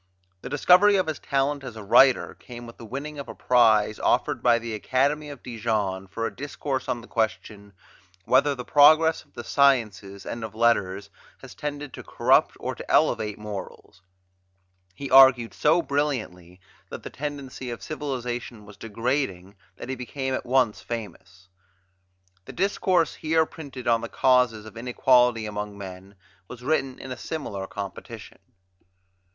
The 0.41 0.49
discovery 0.49 0.95
of 0.95 1.05
his 1.05 1.19
talent 1.19 1.63
as 1.63 1.75
a 1.75 1.83
writer 1.83 2.33
came 2.33 2.65
with 2.65 2.77
the 2.77 2.87
winning 2.87 3.19
of 3.19 3.29
a 3.29 3.35
prize 3.35 3.99
offered 3.99 4.41
by 4.41 4.57
the 4.57 4.73
Academy 4.73 5.29
of 5.29 5.43
Dijon 5.43 6.07
for 6.07 6.25
a 6.25 6.35
discourse 6.35 6.89
on 6.89 7.01
the 7.01 7.07
question, 7.07 7.73
"Whether 8.25 8.55
the 8.55 8.65
progress 8.65 9.23
of 9.23 9.35
the 9.35 9.43
sciences 9.43 10.25
and 10.25 10.43
of 10.43 10.55
letters 10.55 11.11
has 11.43 11.53
tended 11.53 11.93
to 11.93 12.03
corrupt 12.03 12.57
or 12.59 12.73
to 12.73 12.89
elevate 12.91 13.37
morals." 13.37 14.01
He 14.95 15.11
argued 15.11 15.53
so 15.53 15.83
brilliantly 15.83 16.59
that 16.89 17.03
the 17.03 17.11
tendency 17.11 17.69
of 17.69 17.83
civilization 17.83 18.65
was 18.65 18.77
degrading 18.77 19.53
that 19.75 19.89
he 19.89 19.93
became 19.95 20.33
at 20.33 20.47
once 20.47 20.81
famous. 20.81 21.47
The 22.45 22.53
discourse 22.53 23.13
here 23.13 23.45
printed 23.45 23.87
on 23.87 24.01
the 24.01 24.09
causes 24.09 24.65
of 24.65 24.77
inequality 24.77 25.45
among 25.45 25.77
men 25.77 26.15
was 26.47 26.63
written 26.63 26.97
in 26.97 27.11
a 27.11 27.17
similar 27.17 27.67
competition. 27.67 28.39